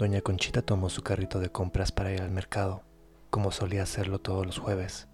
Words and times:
Doña 0.00 0.22
Conchita 0.22 0.62
tomó 0.62 0.88
su 0.88 1.02
carrito 1.02 1.40
de 1.40 1.52
compras 1.52 1.92
para 1.92 2.10
ir 2.10 2.22
al 2.22 2.30
mercado, 2.30 2.84
como 3.28 3.50
solía 3.50 3.82
hacerlo 3.82 4.18
todos 4.18 4.46
los 4.46 4.58
jueves. 4.58 5.08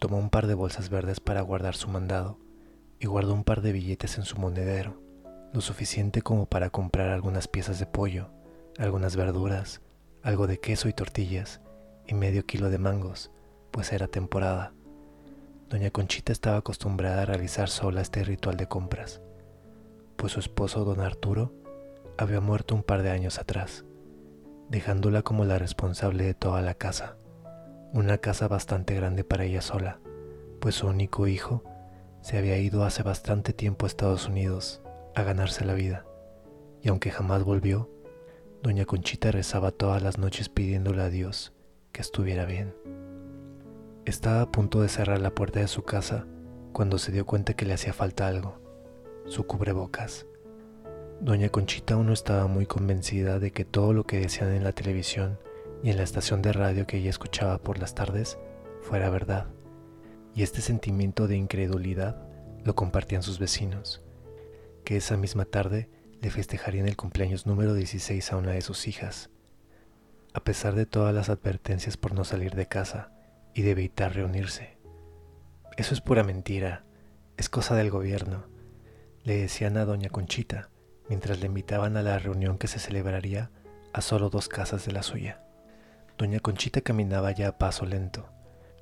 Tomó 0.00 0.18
un 0.18 0.30
par 0.30 0.48
de 0.48 0.54
bolsas 0.54 0.88
verdes 0.88 1.20
para 1.20 1.42
guardar 1.42 1.76
su 1.76 1.88
mandado 1.88 2.40
y 2.98 3.06
guardó 3.06 3.34
un 3.34 3.44
par 3.44 3.62
de 3.62 3.70
billetes 3.70 4.18
en 4.18 4.24
su 4.24 4.40
monedero, 4.40 5.00
lo 5.52 5.60
suficiente 5.60 6.22
como 6.22 6.46
para 6.46 6.70
comprar 6.70 7.10
algunas 7.10 7.46
piezas 7.46 7.78
de 7.78 7.86
pollo, 7.86 8.30
algunas 8.78 9.14
verduras, 9.14 9.80
algo 10.24 10.48
de 10.48 10.58
queso 10.58 10.88
y 10.88 10.92
tortillas 10.92 11.60
y 12.08 12.14
medio 12.14 12.44
kilo 12.44 12.68
de 12.68 12.78
mangos, 12.78 13.30
pues 13.70 13.92
era 13.92 14.08
temporada. 14.08 14.74
Doña 15.68 15.92
Conchita 15.92 16.32
estaba 16.32 16.56
acostumbrada 16.56 17.22
a 17.22 17.26
realizar 17.26 17.68
sola 17.68 18.00
este 18.00 18.24
ritual 18.24 18.56
de 18.56 18.66
compras, 18.66 19.22
pues 20.16 20.32
su 20.32 20.40
esposo, 20.40 20.84
don 20.84 20.98
Arturo, 20.98 21.54
había 22.18 22.40
muerto 22.40 22.74
un 22.74 22.82
par 22.82 23.02
de 23.02 23.10
años 23.10 23.38
atrás 23.38 23.84
dejándola 24.72 25.20
como 25.20 25.44
la 25.44 25.58
responsable 25.58 26.24
de 26.24 26.32
toda 26.32 26.62
la 26.62 26.72
casa, 26.72 27.16
una 27.92 28.16
casa 28.16 28.48
bastante 28.48 28.94
grande 28.94 29.22
para 29.22 29.44
ella 29.44 29.60
sola, 29.60 30.00
pues 30.60 30.76
su 30.76 30.86
único 30.86 31.26
hijo 31.26 31.62
se 32.22 32.38
había 32.38 32.56
ido 32.56 32.82
hace 32.82 33.02
bastante 33.02 33.52
tiempo 33.52 33.84
a 33.84 33.88
Estados 33.88 34.28
Unidos 34.28 34.80
a 35.14 35.24
ganarse 35.24 35.66
la 35.66 35.74
vida, 35.74 36.06
y 36.80 36.88
aunque 36.88 37.10
jamás 37.10 37.44
volvió, 37.44 37.90
doña 38.62 38.86
Conchita 38.86 39.30
rezaba 39.30 39.72
todas 39.72 40.02
las 40.02 40.16
noches 40.16 40.48
pidiéndole 40.48 41.02
a 41.02 41.10
Dios 41.10 41.52
que 41.92 42.00
estuviera 42.00 42.46
bien. 42.46 42.74
Estaba 44.06 44.40
a 44.40 44.50
punto 44.50 44.80
de 44.80 44.88
cerrar 44.88 45.20
la 45.20 45.34
puerta 45.34 45.60
de 45.60 45.68
su 45.68 45.82
casa 45.82 46.24
cuando 46.72 46.96
se 46.96 47.12
dio 47.12 47.26
cuenta 47.26 47.52
que 47.52 47.66
le 47.66 47.74
hacía 47.74 47.92
falta 47.92 48.26
algo, 48.26 48.58
su 49.26 49.46
cubrebocas. 49.46 50.24
Doña 51.20 51.48
Conchita 51.50 51.94
aún 51.94 52.06
no 52.06 52.12
estaba 52.12 52.46
muy 52.46 52.66
convencida 52.66 53.38
de 53.38 53.52
que 53.52 53.64
todo 53.64 53.92
lo 53.92 54.04
que 54.04 54.20
decían 54.20 54.52
en 54.52 54.64
la 54.64 54.72
televisión 54.72 55.38
y 55.82 55.90
en 55.90 55.96
la 55.96 56.02
estación 56.02 56.42
de 56.42 56.52
radio 56.52 56.86
que 56.86 56.98
ella 56.98 57.10
escuchaba 57.10 57.58
por 57.58 57.78
las 57.78 57.94
tardes 57.94 58.38
fuera 58.82 59.10
verdad, 59.10 59.46
y 60.34 60.42
este 60.42 60.60
sentimiento 60.60 61.28
de 61.28 61.36
incredulidad 61.36 62.26
lo 62.64 62.74
compartían 62.74 63.22
sus 63.22 63.38
vecinos, 63.38 64.02
que 64.84 64.96
esa 64.96 65.16
misma 65.16 65.44
tarde 65.44 65.88
le 66.20 66.30
festejarían 66.30 66.86
el 66.86 66.96
cumpleaños 66.96 67.46
número 67.46 67.74
16 67.74 68.32
a 68.32 68.36
una 68.36 68.52
de 68.52 68.62
sus 68.62 68.86
hijas. 68.88 69.30
A 70.34 70.42
pesar 70.42 70.74
de 70.74 70.86
todas 70.86 71.14
las 71.14 71.28
advertencias 71.28 71.96
por 71.96 72.14
no 72.14 72.24
salir 72.24 72.54
de 72.54 72.66
casa 72.66 73.12
y 73.54 73.62
de 73.62 73.72
evitar 73.72 74.14
reunirse. 74.14 74.78
Eso 75.76 75.94
es 75.94 76.00
pura 76.00 76.22
mentira, 76.22 76.84
es 77.36 77.48
cosa 77.48 77.74
del 77.74 77.90
gobierno, 77.90 78.46
le 79.24 79.36
decían 79.36 79.76
a 79.76 79.84
doña 79.84 80.10
Conchita, 80.10 80.70
mientras 81.08 81.40
le 81.40 81.46
invitaban 81.46 81.96
a 81.96 82.02
la 82.02 82.18
reunión 82.18 82.58
que 82.58 82.68
se 82.68 82.78
celebraría 82.78 83.50
a 83.92 84.00
solo 84.00 84.30
dos 84.30 84.48
casas 84.48 84.86
de 84.86 84.92
la 84.92 85.02
suya. 85.02 85.42
Doña 86.18 86.40
Conchita 86.40 86.80
caminaba 86.80 87.32
ya 87.32 87.48
a 87.48 87.58
paso 87.58 87.86
lento. 87.86 88.28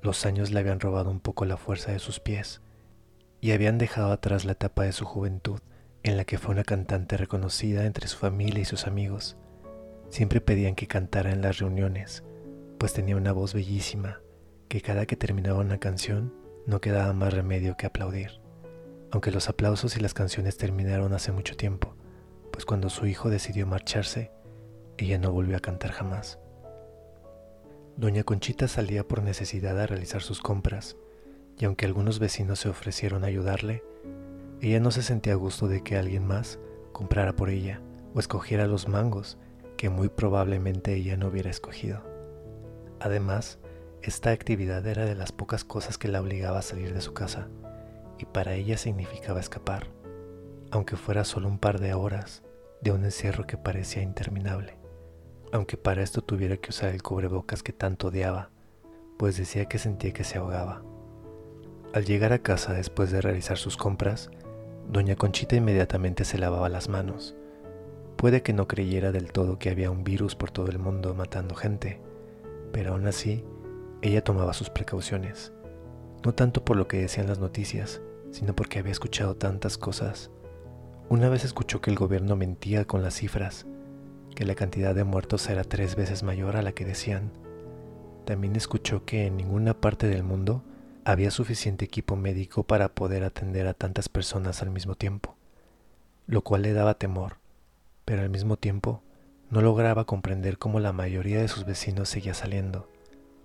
Los 0.01 0.25
años 0.25 0.51
le 0.51 0.59
habían 0.59 0.79
robado 0.79 1.09
un 1.11 1.19
poco 1.19 1.45
la 1.45 1.57
fuerza 1.57 1.91
de 1.91 1.99
sus 1.99 2.19
pies 2.19 2.61
y 3.39 3.51
habían 3.51 3.77
dejado 3.77 4.11
atrás 4.11 4.45
la 4.45 4.53
etapa 4.53 4.83
de 4.83 4.91
su 4.91 5.05
juventud 5.05 5.59
en 6.03 6.17
la 6.17 6.25
que 6.25 6.37
fue 6.37 6.53
una 6.53 6.63
cantante 6.63 7.17
reconocida 7.17 7.85
entre 7.85 8.07
su 8.07 8.17
familia 8.17 8.61
y 8.61 8.65
sus 8.65 8.87
amigos. 8.87 9.37
Siempre 10.09 10.41
pedían 10.41 10.75
que 10.75 10.87
cantara 10.87 11.31
en 11.31 11.41
las 11.41 11.59
reuniones, 11.59 12.23
pues 12.77 12.93
tenía 12.93 13.15
una 13.15 13.31
voz 13.31 13.53
bellísima 13.53 14.19
que 14.67 14.81
cada 14.81 15.05
que 15.05 15.15
terminaba 15.15 15.59
una 15.59 15.79
canción 15.79 16.33
no 16.65 16.81
quedaba 16.81 17.13
más 17.13 17.33
remedio 17.33 17.75
que 17.77 17.85
aplaudir. 17.85 18.39
Aunque 19.11 19.31
los 19.31 19.49
aplausos 19.49 19.97
y 19.97 19.99
las 19.99 20.13
canciones 20.13 20.57
terminaron 20.57 21.13
hace 21.13 21.31
mucho 21.31 21.57
tiempo, 21.57 21.95
pues 22.51 22.65
cuando 22.65 22.89
su 22.89 23.07
hijo 23.07 23.29
decidió 23.29 23.65
marcharse, 23.65 24.31
ella 24.97 25.17
no 25.17 25.31
volvió 25.31 25.57
a 25.57 25.61
cantar 25.61 25.91
jamás. 25.91 26.39
Doña 27.97 28.23
Conchita 28.23 28.67
salía 28.67 29.07
por 29.07 29.23
necesidad 29.23 29.79
a 29.79 29.87
realizar 29.87 30.21
sus 30.21 30.41
compras, 30.41 30.97
y 31.57 31.65
aunque 31.65 31.85
algunos 31.85 32.19
vecinos 32.19 32.59
se 32.59 32.69
ofrecieron 32.69 33.23
a 33.23 33.27
ayudarle, 33.27 33.83
ella 34.61 34.79
no 34.79 34.91
se 34.91 35.01
sentía 35.01 35.33
a 35.33 35.37
gusto 35.37 35.67
de 35.67 35.81
que 35.83 35.97
alguien 35.97 36.25
más 36.25 36.59
comprara 36.91 37.35
por 37.35 37.49
ella 37.49 37.81
o 38.13 38.19
escogiera 38.19 38.67
los 38.67 38.87
mangos 38.87 39.37
que 39.77 39.89
muy 39.89 40.09
probablemente 40.09 40.93
ella 40.93 41.17
no 41.17 41.27
hubiera 41.27 41.49
escogido. 41.49 42.03
Además, 42.99 43.59
esta 44.01 44.31
actividad 44.31 44.85
era 44.85 45.05
de 45.05 45.15
las 45.15 45.31
pocas 45.31 45.63
cosas 45.63 45.97
que 45.97 46.07
la 46.07 46.21
obligaba 46.21 46.59
a 46.59 46.63
salir 46.63 46.93
de 46.93 47.01
su 47.01 47.13
casa, 47.13 47.47
y 48.19 48.25
para 48.25 48.53
ella 48.53 48.77
significaba 48.77 49.39
escapar 49.39 50.00
aunque 50.71 50.95
fuera 50.95 51.23
solo 51.25 51.47
un 51.47 51.59
par 51.59 51.79
de 51.79 51.93
horas 51.93 52.43
de 52.81 52.91
un 52.91 53.03
encierro 53.03 53.45
que 53.45 53.57
parecía 53.57 54.01
interminable, 54.01 54.77
aunque 55.51 55.77
para 55.77 56.01
esto 56.01 56.21
tuviera 56.21 56.57
que 56.57 56.69
usar 56.69 56.89
el 56.89 57.03
cubrebocas 57.03 57.61
que 57.61 57.73
tanto 57.73 58.07
odiaba, 58.07 58.49
pues 59.17 59.37
decía 59.37 59.65
que 59.65 59.77
sentía 59.77 60.13
que 60.13 60.23
se 60.23 60.37
ahogaba. 60.37 60.81
Al 61.93 62.05
llegar 62.05 62.33
a 62.33 62.39
casa 62.39 62.73
después 62.73 63.11
de 63.11 63.21
realizar 63.21 63.57
sus 63.57 63.75
compras, 63.75 64.31
doña 64.89 65.15
Conchita 65.15 65.57
inmediatamente 65.57 66.23
se 66.23 66.37
lavaba 66.37 66.69
las 66.69 66.87
manos. 66.87 67.35
Puede 68.15 68.41
que 68.41 68.53
no 68.53 68.67
creyera 68.67 69.11
del 69.11 69.31
todo 69.31 69.59
que 69.59 69.69
había 69.69 69.91
un 69.91 70.03
virus 70.03 70.35
por 70.35 70.51
todo 70.51 70.67
el 70.67 70.79
mundo 70.79 71.13
matando 71.13 71.53
gente, 71.53 72.01
pero 72.71 72.93
aún 72.93 73.07
así, 73.07 73.43
ella 74.01 74.23
tomaba 74.23 74.53
sus 74.53 74.69
precauciones, 74.69 75.51
no 76.23 76.33
tanto 76.33 76.63
por 76.63 76.77
lo 76.77 76.87
que 76.87 77.01
decían 77.01 77.27
las 77.27 77.39
noticias, 77.39 78.01
sino 78.31 78.55
porque 78.55 78.79
había 78.79 78.93
escuchado 78.93 79.35
tantas 79.35 79.77
cosas 79.77 80.31
una 81.11 81.27
vez 81.27 81.43
escuchó 81.43 81.81
que 81.81 81.89
el 81.89 81.97
gobierno 81.97 82.37
mentía 82.37 82.85
con 82.85 83.03
las 83.03 83.15
cifras, 83.15 83.65
que 84.33 84.45
la 84.45 84.55
cantidad 84.55 84.95
de 84.95 85.03
muertos 85.03 85.49
era 85.49 85.65
tres 85.65 85.97
veces 85.97 86.23
mayor 86.23 86.55
a 86.55 86.61
la 86.61 86.71
que 86.71 86.85
decían. 86.85 87.33
También 88.23 88.55
escuchó 88.55 89.03
que 89.03 89.25
en 89.25 89.35
ninguna 89.35 89.73
parte 89.73 90.07
del 90.07 90.23
mundo 90.23 90.63
había 91.03 91.29
suficiente 91.29 91.83
equipo 91.83 92.15
médico 92.15 92.63
para 92.63 92.95
poder 92.95 93.25
atender 93.25 93.67
a 93.67 93.73
tantas 93.73 94.07
personas 94.07 94.61
al 94.61 94.69
mismo 94.69 94.95
tiempo, 94.95 95.35
lo 96.27 96.43
cual 96.45 96.61
le 96.61 96.71
daba 96.71 96.93
temor, 96.93 97.39
pero 98.05 98.21
al 98.21 98.29
mismo 98.29 98.55
tiempo 98.55 99.03
no 99.49 99.61
lograba 99.61 100.05
comprender 100.05 100.57
cómo 100.57 100.79
la 100.79 100.93
mayoría 100.93 101.41
de 101.41 101.49
sus 101.49 101.65
vecinos 101.65 102.07
seguía 102.07 102.33
saliendo, 102.33 102.87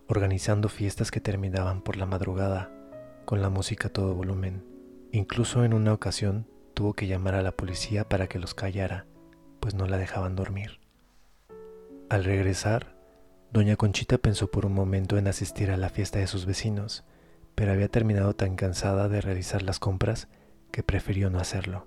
organizando 0.06 0.68
fiestas 0.68 1.10
que 1.10 1.20
terminaban 1.20 1.82
por 1.82 1.96
la 1.96 2.06
madrugada, 2.06 2.70
con 3.24 3.42
la 3.42 3.50
música 3.50 3.88
a 3.88 3.92
todo 3.92 4.14
volumen. 4.14 4.62
Incluso 5.10 5.64
en 5.64 5.74
una 5.74 5.92
ocasión 5.92 6.46
tuvo 6.76 6.92
que 6.92 7.06
llamar 7.06 7.34
a 7.34 7.42
la 7.42 7.52
policía 7.52 8.06
para 8.06 8.26
que 8.26 8.38
los 8.38 8.52
callara, 8.52 9.06
pues 9.60 9.74
no 9.74 9.86
la 9.86 9.96
dejaban 9.96 10.36
dormir. 10.36 10.78
Al 12.10 12.22
regresar, 12.22 12.94
doña 13.50 13.76
Conchita 13.76 14.18
pensó 14.18 14.50
por 14.50 14.66
un 14.66 14.74
momento 14.74 15.16
en 15.16 15.26
asistir 15.26 15.70
a 15.70 15.78
la 15.78 15.88
fiesta 15.88 16.18
de 16.18 16.26
sus 16.26 16.44
vecinos, 16.44 17.02
pero 17.54 17.72
había 17.72 17.88
terminado 17.88 18.36
tan 18.36 18.56
cansada 18.56 19.08
de 19.08 19.22
realizar 19.22 19.62
las 19.62 19.78
compras 19.78 20.28
que 20.70 20.82
prefirió 20.82 21.30
no 21.30 21.38
hacerlo. 21.38 21.86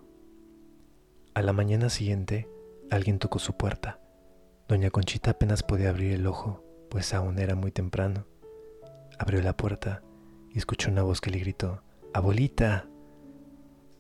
A 1.36 1.44
la 1.44 1.54
mañana 1.54 1.90
siguiente, 1.90 2.50
alguien 2.90 3.20
tocó 3.20 3.38
su 3.38 3.56
puerta. 3.56 4.00
Doña 4.68 4.90
Conchita 4.90 5.32
apenas 5.32 5.62
podía 5.62 5.90
abrir 5.90 6.14
el 6.14 6.26
ojo, 6.26 6.64
pues 6.90 7.14
aún 7.14 7.38
era 7.38 7.54
muy 7.54 7.72
temprano. 7.72 8.26
Abrió 9.20 9.40
la 9.44 9.56
puerta 9.56 10.02
y 10.50 10.58
escuchó 10.58 10.90
una 10.90 11.04
voz 11.04 11.22
que 11.22 11.30
le 11.30 11.38
gritó, 11.38 11.84
Abuelita, 12.12 12.88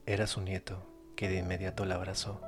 era 0.10 0.26
su 0.26 0.42
nieto, 0.42 0.82
que 1.16 1.30
de 1.30 1.38
inmediato 1.38 1.86
la 1.86 1.94
abrazó. 1.94 2.42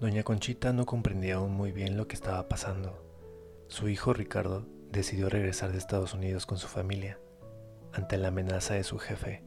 Doña 0.00 0.22
Conchita 0.22 0.74
no 0.74 0.84
comprendía 0.84 1.36
aún 1.36 1.54
muy 1.54 1.72
bien 1.72 1.96
lo 1.96 2.06
que 2.06 2.14
estaba 2.14 2.46
pasando. 2.46 3.02
Su 3.68 3.88
hijo 3.88 4.12
Ricardo 4.12 4.66
decidió 4.92 5.30
regresar 5.30 5.72
de 5.72 5.78
Estados 5.78 6.12
Unidos 6.12 6.44
con 6.44 6.58
su 6.58 6.68
familia, 6.68 7.18
ante 7.94 8.18
la 8.18 8.28
amenaza 8.28 8.74
de 8.74 8.84
su 8.84 8.98
jefe 8.98 9.42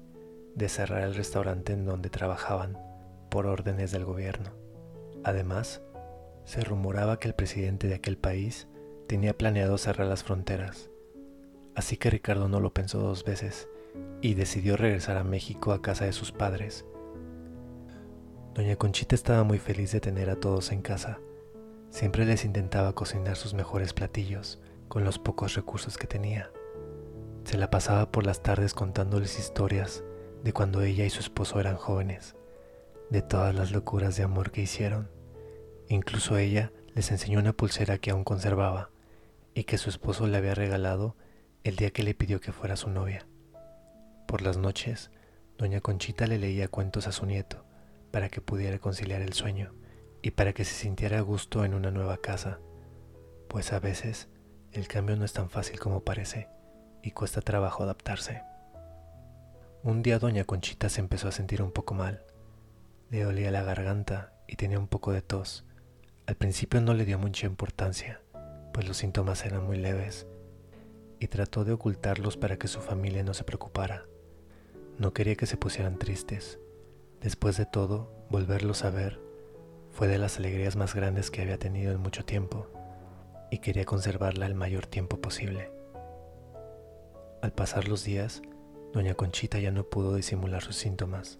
de 0.55 0.67
cerrar 0.67 1.03
el 1.03 1.13
restaurante 1.13 1.73
en 1.73 1.85
donde 1.85 2.09
trabajaban 2.09 2.75
por 3.29 3.45
órdenes 3.45 3.91
del 3.91 4.03
gobierno. 4.03 4.49
Además, 5.23 5.83
se 6.43 6.61
rumoraba 6.61 7.19
que 7.19 7.27
el 7.27 7.35
presidente 7.35 7.87
de 7.87 7.93
aquel 7.93 8.17
país 8.17 8.67
tenía 9.07 9.37
planeado 9.37 9.77
cerrar 9.77 10.07
las 10.07 10.23
fronteras. 10.23 10.89
Así 11.75 11.97
que 11.97 12.09
Ricardo 12.09 12.47
no 12.47 12.59
lo 12.59 12.73
pensó 12.73 12.97
dos 12.97 13.23
veces 13.23 13.69
y 14.21 14.33
decidió 14.33 14.75
regresar 14.75 15.17
a 15.17 15.23
México 15.23 15.71
a 15.71 15.83
casa 15.83 16.05
de 16.05 16.13
sus 16.13 16.31
padres 16.31 16.87
Doña 18.53 18.75
Conchita 18.75 19.15
estaba 19.15 19.45
muy 19.45 19.59
feliz 19.59 19.93
de 19.93 20.01
tener 20.01 20.29
a 20.29 20.35
todos 20.35 20.73
en 20.73 20.81
casa. 20.81 21.19
Siempre 21.89 22.25
les 22.25 22.43
intentaba 22.43 22.93
cocinar 22.93 23.37
sus 23.37 23.53
mejores 23.53 23.93
platillos 23.93 24.59
con 24.89 25.05
los 25.05 25.19
pocos 25.19 25.53
recursos 25.53 25.97
que 25.97 26.05
tenía. 26.05 26.51
Se 27.45 27.57
la 27.57 27.69
pasaba 27.69 28.11
por 28.11 28.25
las 28.25 28.43
tardes 28.43 28.73
contándoles 28.73 29.39
historias 29.39 30.03
de 30.43 30.51
cuando 30.51 30.81
ella 30.81 31.05
y 31.05 31.09
su 31.09 31.21
esposo 31.21 31.61
eran 31.61 31.77
jóvenes, 31.77 32.35
de 33.09 33.21
todas 33.21 33.55
las 33.55 33.71
locuras 33.71 34.17
de 34.17 34.23
amor 34.23 34.51
que 34.51 34.61
hicieron. 34.61 35.09
Incluso 35.87 36.37
ella 36.37 36.73
les 36.93 37.09
enseñó 37.09 37.39
una 37.39 37.53
pulsera 37.53 37.99
que 37.99 38.11
aún 38.11 38.25
conservaba 38.25 38.89
y 39.53 39.63
que 39.63 39.77
su 39.77 39.89
esposo 39.89 40.27
le 40.27 40.35
había 40.35 40.55
regalado 40.55 41.15
el 41.63 41.77
día 41.77 41.91
que 41.91 42.03
le 42.03 42.15
pidió 42.15 42.41
que 42.41 42.51
fuera 42.51 42.75
su 42.75 42.89
novia. 42.89 43.25
Por 44.27 44.41
las 44.41 44.57
noches, 44.57 45.09
doña 45.57 45.79
Conchita 45.79 46.27
le 46.27 46.37
leía 46.37 46.67
cuentos 46.67 47.07
a 47.07 47.13
su 47.13 47.25
nieto 47.25 47.70
para 48.11 48.29
que 48.29 48.41
pudiera 48.41 48.79
conciliar 48.79 49.21
el 49.21 49.33
sueño 49.33 49.73
y 50.21 50.31
para 50.31 50.53
que 50.53 50.65
se 50.65 50.75
sintiera 50.75 51.17
a 51.17 51.21
gusto 51.21 51.65
en 51.65 51.73
una 51.73 51.91
nueva 51.91 52.17
casa. 52.17 52.59
pues 53.47 53.73
a 53.73 53.79
veces 53.79 54.29
el 54.71 54.87
cambio 54.87 55.17
no 55.17 55.25
es 55.25 55.33
tan 55.33 55.49
fácil 55.49 55.77
como 55.77 56.05
parece 56.05 56.47
y 57.03 57.11
cuesta 57.11 57.41
trabajo 57.41 57.83
adaptarse. 57.83 58.43
Un 59.83 60.03
día 60.03 60.19
doña 60.19 60.45
Conchita 60.45 60.87
se 60.87 61.01
empezó 61.01 61.27
a 61.27 61.31
sentir 61.31 61.61
un 61.61 61.71
poco 61.71 61.93
mal. 61.93 62.23
Le 63.09 63.23
dolía 63.23 63.51
la 63.51 63.63
garganta 63.63 64.33
y 64.47 64.55
tenía 64.55 64.79
un 64.79 64.87
poco 64.87 65.11
de 65.11 65.21
tos. 65.21 65.65
Al 66.27 66.35
principio 66.35 66.79
no 66.79 66.93
le 66.93 67.03
dio 67.03 67.17
mucha 67.17 67.47
importancia, 67.47 68.21
pues 68.73 68.87
los 68.87 68.97
síntomas 68.97 69.43
eran 69.43 69.65
muy 69.65 69.77
leves, 69.77 70.27
y 71.19 71.27
trató 71.27 71.65
de 71.65 71.73
ocultarlos 71.73 72.37
para 72.37 72.57
que 72.57 72.67
su 72.67 72.79
familia 72.79 73.23
no 73.23 73.33
se 73.33 73.43
preocupara. 73.43 74.05
No 74.97 75.13
quería 75.13 75.35
que 75.35 75.47
se 75.47 75.57
pusieran 75.57 75.97
tristes. 75.97 76.59
Después 77.21 77.55
de 77.57 77.67
todo, 77.67 78.11
volverlos 78.29 78.83
a 78.83 78.89
ver 78.89 79.19
fue 79.91 80.07
de 80.07 80.17
las 80.17 80.37
alegrías 80.37 80.75
más 80.75 80.95
grandes 80.95 81.29
que 81.29 81.41
había 81.41 81.59
tenido 81.59 81.91
en 81.91 81.99
mucho 81.99 82.25
tiempo, 82.25 82.67
y 83.51 83.59
quería 83.59 83.85
conservarla 83.85 84.47
el 84.47 84.55
mayor 84.55 84.87
tiempo 84.87 85.19
posible. 85.19 85.71
Al 87.41 87.51
pasar 87.51 87.87
los 87.87 88.03
días, 88.03 88.41
doña 88.93 89.13
Conchita 89.13 89.59
ya 89.59 89.71
no 89.71 89.83
pudo 89.83 90.15
disimular 90.15 90.63
sus 90.63 90.77
síntomas. 90.77 91.39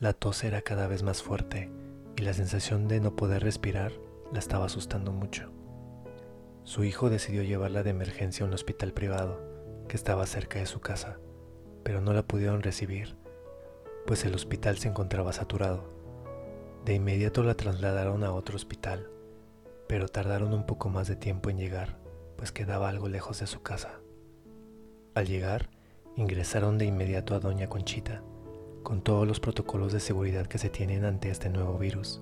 La 0.00 0.12
tos 0.12 0.44
era 0.44 0.62
cada 0.62 0.88
vez 0.88 1.02
más 1.02 1.22
fuerte 1.22 1.70
y 2.16 2.22
la 2.22 2.34
sensación 2.34 2.88
de 2.88 3.00
no 3.00 3.14
poder 3.14 3.42
respirar 3.42 3.92
la 4.32 4.40
estaba 4.40 4.66
asustando 4.66 5.12
mucho. 5.12 5.52
Su 6.64 6.84
hijo 6.84 7.08
decidió 7.08 7.42
llevarla 7.42 7.82
de 7.82 7.90
emergencia 7.90 8.44
a 8.44 8.48
un 8.48 8.54
hospital 8.54 8.92
privado 8.92 9.40
que 9.88 9.96
estaba 9.96 10.26
cerca 10.26 10.58
de 10.58 10.66
su 10.66 10.80
casa, 10.80 11.18
pero 11.84 12.00
no 12.00 12.12
la 12.12 12.22
pudieron 12.22 12.62
recibir, 12.62 13.16
pues 14.06 14.24
el 14.24 14.34
hospital 14.34 14.78
se 14.78 14.88
encontraba 14.88 15.32
saturado. 15.32 15.84
De 16.84 16.94
inmediato 16.94 17.42
la 17.42 17.54
trasladaron 17.54 18.24
a 18.24 18.32
otro 18.32 18.56
hospital, 18.56 19.08
pero 19.86 20.08
tardaron 20.08 20.52
un 20.52 20.66
poco 20.66 20.88
más 20.88 21.08
de 21.08 21.16
tiempo 21.16 21.50
en 21.50 21.58
llegar, 21.58 21.98
pues 22.36 22.50
quedaba 22.50 22.88
algo 22.88 23.08
lejos 23.08 23.40
de 23.40 23.46
su 23.46 23.62
casa. 23.62 24.00
Al 25.14 25.26
llegar, 25.26 25.70
ingresaron 26.16 26.78
de 26.78 26.86
inmediato 26.86 27.34
a 27.34 27.40
Doña 27.40 27.68
Conchita, 27.68 28.22
con 28.82 29.02
todos 29.02 29.28
los 29.28 29.40
protocolos 29.40 29.92
de 29.92 30.00
seguridad 30.00 30.46
que 30.46 30.58
se 30.58 30.70
tienen 30.70 31.04
ante 31.04 31.30
este 31.30 31.50
nuevo 31.50 31.78
virus. 31.78 32.20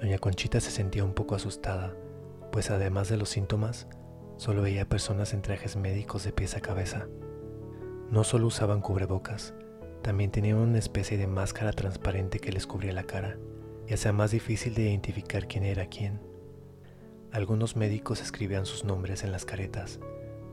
Doña 0.00 0.18
Conchita 0.18 0.60
se 0.60 0.70
sentía 0.70 1.04
un 1.04 1.14
poco 1.14 1.34
asustada, 1.34 1.94
pues 2.50 2.70
además 2.70 3.08
de 3.08 3.16
los 3.16 3.28
síntomas, 3.28 3.86
solo 4.36 4.62
veía 4.62 4.88
personas 4.88 5.34
en 5.34 5.42
trajes 5.42 5.76
médicos 5.76 6.24
de 6.24 6.32
pies 6.32 6.56
a 6.56 6.60
cabeza. 6.60 7.06
No 8.10 8.24
solo 8.24 8.46
usaban 8.46 8.80
cubrebocas, 8.80 9.54
también 10.02 10.30
tenían 10.30 10.58
una 10.58 10.78
especie 10.78 11.16
de 11.18 11.26
máscara 11.26 11.72
transparente 11.72 12.38
que 12.38 12.52
les 12.52 12.66
cubría 12.66 12.92
la 12.92 13.04
cara, 13.04 13.36
y 13.86 13.94
hacía 13.94 14.12
más 14.12 14.30
difícil 14.30 14.74
de 14.74 14.82
identificar 14.82 15.48
quién 15.48 15.64
era 15.64 15.86
quién. 15.86 16.20
Algunos 17.32 17.76
médicos 17.76 18.20
escribían 18.20 18.66
sus 18.66 18.84
nombres 18.84 19.24
en 19.24 19.32
las 19.32 19.44
caretas 19.44 20.00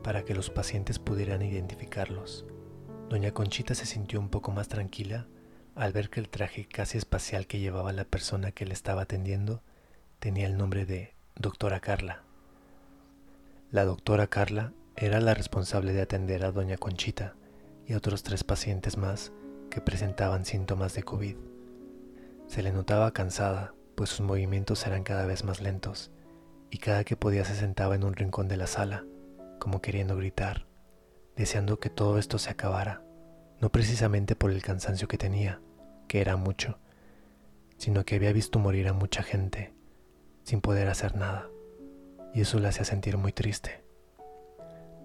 para 0.04 0.24
que 0.24 0.36
los 0.36 0.50
pacientes 0.50 1.00
pudieran 1.00 1.42
identificarlos. 1.42 2.46
Doña 3.10 3.32
Conchita 3.32 3.76
se 3.76 3.86
sintió 3.86 4.20
un 4.20 4.30
poco 4.30 4.52
más 4.52 4.68
tranquila 4.68 5.28
al 5.76 5.92
ver 5.92 6.10
que 6.10 6.20
el 6.20 6.30
traje 6.30 6.68
casi 6.68 6.98
espacial 6.98 7.48
que 7.48 7.60
llevaba 7.60 7.92
la 7.92 8.06
persona 8.06 8.52
que 8.52 8.66
le 8.66 8.74
estaba 8.74 9.04
atendiendo 9.04 9.62
tenía 10.20 10.48
el 10.48 10.58
nombre 10.58 10.86
de 10.86 11.14
Doctora 11.36 11.80
Carla. 11.80 12.24
La 13.72 13.84
doctora 13.84 14.28
Carla 14.28 14.74
era 14.96 15.20
la 15.20 15.34
responsable 15.34 15.92
de 15.92 16.02
atender 16.02 16.46
a 16.46 16.52
Doña 16.52 16.78
Conchita 16.78 17.36
y 17.86 17.94
otros 17.94 18.24
tres 18.24 18.44
pacientes 18.44 18.98
más 18.98 19.32
que 19.70 19.82
presentaban 19.82 20.46
síntomas 20.46 20.94
de 20.94 21.04
COVID. 21.04 21.38
Se 22.48 22.62
le 22.62 22.72
notaba 22.72 23.12
cansada, 23.12 23.74
pues 23.96 24.10
sus 24.10 24.22
movimientos 24.22 24.86
eran 24.86 25.04
cada 25.04 25.26
vez 25.26 25.44
más 25.44 25.62
lentos, 25.62 26.12
y 26.70 26.78
cada 26.78 27.04
que 27.04 27.16
podía 27.16 27.46
se 27.46 27.56
sentaba 27.56 27.96
en 27.96 28.04
un 28.04 28.14
rincón 28.14 28.48
de 28.48 28.58
la 28.58 28.68
sala, 28.68 29.06
como 29.60 29.82
queriendo 29.82 30.16
gritar 30.16 30.66
deseando 31.36 31.80
que 31.80 31.90
todo 31.90 32.18
esto 32.18 32.38
se 32.38 32.50
acabara, 32.50 33.04
no 33.60 33.72
precisamente 33.72 34.36
por 34.36 34.52
el 34.52 34.62
cansancio 34.62 35.08
que 35.08 35.18
tenía, 35.18 35.62
que 36.08 36.22
era 36.22 36.38
mucho, 36.38 36.80
sino 37.78 38.06
que 38.06 38.16
había 38.16 38.32
visto 38.34 38.60
morir 38.60 38.88
a 38.88 38.94
mucha 38.94 39.22
gente 39.22 39.74
sin 40.44 40.62
poder 40.62 40.88
hacer 40.88 41.16
nada, 41.16 41.50
y 42.34 42.42
eso 42.42 42.60
la 42.60 42.70
hacía 42.70 42.86
sentir 42.86 43.18
muy 43.18 43.32
triste. 43.32 43.84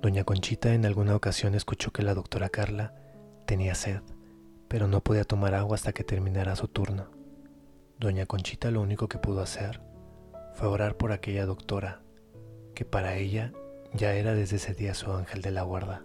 Doña 0.02 0.24
Conchita 0.24 0.72
en 0.72 0.86
alguna 0.86 1.14
ocasión 1.14 1.54
escuchó 1.54 1.90
que 1.90 2.02
la 2.02 2.14
doctora 2.14 2.48
Carla 2.48 2.94
tenía 3.46 3.74
sed, 3.74 4.00
pero 4.66 4.88
no 4.88 5.02
podía 5.02 5.24
tomar 5.24 5.54
agua 5.54 5.74
hasta 5.74 5.92
que 5.92 6.04
terminara 6.04 6.56
su 6.56 6.68
turno. 6.68 7.10
Doña 7.98 8.24
Conchita 8.24 8.70
lo 8.70 8.80
único 8.80 9.08
que 9.08 9.18
pudo 9.18 9.42
hacer 9.42 9.82
fue 10.54 10.68
orar 10.68 10.96
por 10.96 11.12
aquella 11.12 11.44
doctora, 11.44 12.00
que 12.74 12.86
para 12.86 13.16
ella 13.16 13.52
ya 13.92 14.14
era 14.14 14.32
desde 14.32 14.56
ese 14.56 14.72
día 14.72 14.94
su 14.94 15.12
ángel 15.12 15.42
de 15.42 15.50
la 15.50 15.64
guarda. 15.64 16.02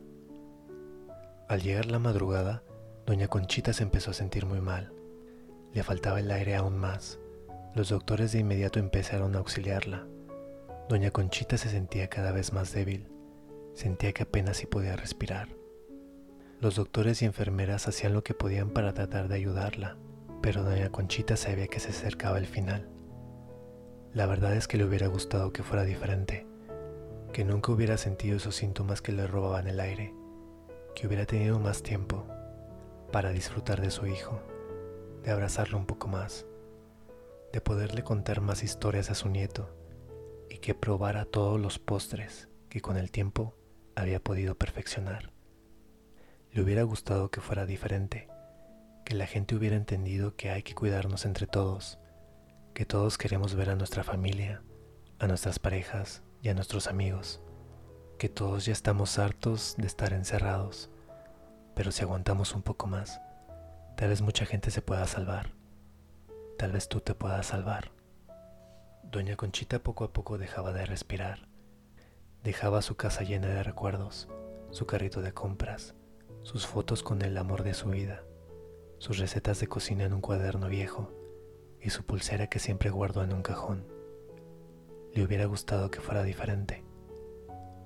Al 1.48 1.62
llegar 1.62 1.86
la 1.86 2.00
madrugada, 2.00 2.64
doña 3.06 3.30
Conchita 3.30 3.72
se 3.72 3.84
empezó 3.84 4.12
a 4.12 4.16
sentir 4.16 4.46
muy 4.46 4.60
mal. 4.60 4.92
Le 5.72 5.84
faltaba 5.84 6.20
el 6.20 6.32
aire 6.32 6.56
aún 6.58 6.78
más. 6.78 7.18
Los 7.74 7.88
doctores 7.90 8.34
de 8.34 8.40
inmediato 8.40 8.78
empezaron 8.78 9.36
a 9.36 9.38
auxiliarla. 9.38 10.06
Doña 10.90 11.12
Conchita 11.12 11.58
se 11.58 11.70
sentía 11.70 12.10
cada 12.10 12.34
vez 12.34 12.52
más 12.52 12.74
débil. 12.74 13.15
Sentía 13.76 14.12
que 14.14 14.24
apenas 14.24 14.58
si 14.58 14.66
podía 14.66 14.96
respirar. 14.96 15.50
Los 16.60 16.76
doctores 16.76 17.22
y 17.22 17.26
enfermeras 17.26 17.88
hacían 17.88 18.14
lo 18.14 18.24
que 18.24 18.34
podían 18.34 18.72
para 18.72 18.94
tratar 18.94 19.28
de 19.28 19.36
ayudarla, 19.36 19.98
pero 20.42 20.64
doña 20.64 20.90
Conchita 20.90 21.38
sabía 21.38 21.68
que 21.68 21.80
se 21.80 21.90
acercaba 21.90 22.40
el 22.40 22.48
final. 22.48 22.90
La 24.14 24.26
verdad 24.26 24.56
es 24.56 24.68
que 24.68 24.78
le 24.78 24.86
hubiera 24.86 25.08
gustado 25.08 25.54
que 25.54 25.62
fuera 25.62 25.84
diferente, 25.84 26.48
que 27.34 27.46
nunca 27.46 27.72
hubiera 27.72 27.98
sentido 27.98 28.38
esos 28.38 28.56
síntomas 28.56 29.02
que 29.02 29.12
le 29.12 29.28
robaban 29.28 29.68
el 29.68 29.80
aire 29.80 30.14
que 30.96 31.08
hubiera 31.08 31.26
tenido 31.26 31.60
más 31.60 31.84
tiempo 31.84 32.26
para 33.12 33.32
disfrutar 33.32 33.82
de 33.82 33.92
su 33.92 34.08
hijo, 34.08 34.42
de 35.24 35.32
abrazarlo 35.32 35.78
un 35.78 35.86
poco 35.86 36.08
más, 36.08 36.46
de 37.52 37.62
poderle 37.62 38.04
contar 38.04 38.42
más 38.42 38.64
historias 38.64 39.12
a 39.12 39.16
su 39.16 39.30
nieto 39.30 39.70
y 40.50 40.58
que 40.60 40.74
probara 40.74 41.26
todos 41.26 41.60
los 41.60 41.78
postres 41.78 42.48
que 42.70 42.82
con 42.82 42.98
el 42.98 43.12
tiempo 43.12 43.54
había 43.96 44.20
podido 44.20 44.56
perfeccionar. 44.56 45.32
Le 46.52 46.62
hubiera 46.62 46.84
gustado 46.84 47.32
que 47.32 47.42
fuera 47.42 47.66
diferente, 47.66 48.28
que 49.06 49.16
la 49.16 49.28
gente 49.28 49.56
hubiera 49.56 49.76
entendido 49.76 50.36
que 50.36 50.50
hay 50.50 50.64
que 50.64 50.76
cuidarnos 50.76 51.26
entre 51.26 51.48
todos, 51.48 52.00
que 52.74 52.86
todos 52.86 53.18
queremos 53.18 53.56
ver 53.56 53.70
a 53.70 53.76
nuestra 53.76 54.04
familia, 54.04 54.62
a 55.20 55.28
nuestras 55.28 55.60
parejas 55.60 56.24
y 56.42 56.50
a 56.50 56.54
nuestros 56.54 56.88
amigos 56.88 57.42
que 58.18 58.30
todos 58.30 58.66
ya 58.66 58.74
estamos 58.74 59.20
hartos 59.20 59.76
de 59.78 59.88
estar 59.88 60.14
encerrados, 60.14 60.90
pero 61.76 61.92
si 61.92 62.02
aguantamos 62.02 62.56
un 62.56 62.62
poco 62.62 62.88
más, 62.88 63.20
tal 63.98 64.10
vez 64.10 64.22
mucha 64.22 64.46
gente 64.46 64.72
se 64.72 64.82
pueda 64.82 65.06
salvar, 65.06 65.52
tal 66.58 66.72
vez 66.72 66.88
tú 66.88 67.02
te 67.02 67.14
puedas 67.14 67.48
salvar. 67.48 67.92
Doña 69.04 69.36
Conchita 69.36 69.80
poco 69.80 70.06
a 70.06 70.14
poco 70.14 70.38
dejaba 70.38 70.72
de 70.72 70.86
respirar, 70.86 71.48
dejaba 72.46 72.84
su 72.84 72.96
casa 72.96 73.24
llena 73.24 73.48
de 73.48 73.64
recuerdos, 73.64 74.30
su 74.70 74.86
carrito 74.86 75.24
de 75.24 75.34
compras, 75.34 75.96
sus 76.44 76.68
fotos 76.68 77.02
con 77.02 77.24
el 77.24 77.40
amor 77.40 77.64
de 77.64 77.74
su 77.74 77.90
vida, 77.90 78.24
sus 79.00 79.18
recetas 79.18 79.60
de 79.60 79.66
cocina 79.66 80.04
en 80.04 80.14
un 80.14 80.22
cuaderno 80.22 80.70
viejo 80.70 81.12
y 81.82 81.90
su 81.90 82.04
pulsera 82.06 82.46
que 82.46 82.60
siempre 82.60 82.92
guardó 82.92 83.24
en 83.24 83.34
un 83.34 83.42
cajón. 83.42 83.88
Le 85.12 85.24
hubiera 85.24 85.46
gustado 85.46 85.90
que 85.90 86.02
fuera 86.02 86.22
diferente 86.22 86.86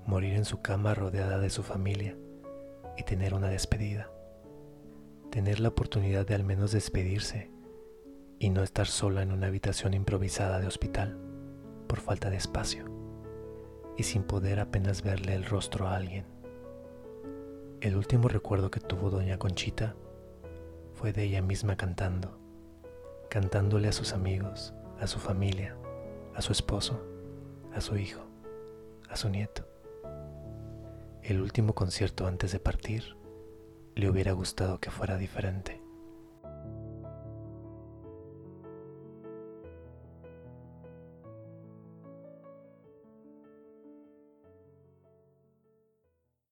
morir 0.04 0.34
en 0.34 0.44
su 0.44 0.60
cama 0.60 0.92
rodeada 0.92 1.38
de 1.38 1.48
su 1.48 1.62
familia 1.62 2.18
y 2.98 3.04
tener 3.04 3.32
una 3.32 3.48
despedida. 3.48 4.10
Tener 5.30 5.60
la 5.60 5.70
oportunidad 5.70 6.26
de 6.26 6.34
al 6.34 6.44
menos 6.44 6.72
despedirse 6.72 7.50
y 8.38 8.50
no 8.50 8.62
estar 8.62 8.88
sola 8.88 9.22
en 9.22 9.32
una 9.32 9.46
habitación 9.46 9.94
improvisada 9.94 10.60
de 10.60 10.66
hospital 10.66 11.18
por 11.86 12.00
falta 12.00 12.28
de 12.28 12.36
espacio 12.36 12.99
y 14.00 14.02
sin 14.02 14.22
poder 14.22 14.60
apenas 14.60 15.02
verle 15.02 15.34
el 15.34 15.44
rostro 15.44 15.86
a 15.86 15.94
alguien. 15.94 16.26
El 17.80 17.96
último 17.96 18.28
recuerdo 18.28 18.70
que 18.70 18.80
tuvo 18.80 19.10
doña 19.10 19.38
Conchita 19.38 19.94
fue 20.94 21.12
de 21.12 21.24
ella 21.24 21.42
misma 21.42 21.76
cantando, 21.76 22.38
cantándole 23.28 23.88
a 23.88 23.92
sus 23.92 24.12
amigos, 24.12 24.74
a 24.98 25.06
su 25.06 25.18
familia, 25.18 25.76
a 26.34 26.42
su 26.42 26.52
esposo, 26.52 27.00
a 27.74 27.80
su 27.80 27.96
hijo, 27.96 28.22
a 29.08 29.16
su 29.16 29.28
nieto 29.28 29.70
el 31.22 31.40
último 31.40 31.74
concierto 31.74 32.26
antes 32.26 32.52
de 32.52 32.60
partir, 32.60 33.16
le 33.94 34.10
hubiera 34.10 34.32
gustado 34.32 34.80
que 34.80 34.90
fuera 34.90 35.16
diferente. 35.16 35.79